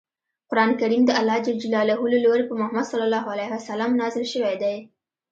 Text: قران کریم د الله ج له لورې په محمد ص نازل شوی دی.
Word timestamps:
قران 0.49 0.71
کریم 0.81 1.03
د 1.05 1.11
الله 1.19 1.37
ج 1.45 1.47
له 2.11 2.17
لورې 2.25 2.43
په 2.47 2.53
محمد 2.61 2.85
ص 2.89 2.91
نازل 4.01 4.25
شوی 4.33 4.55
دی. 4.63 4.75